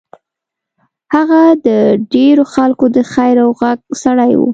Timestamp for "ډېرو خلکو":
2.13-2.85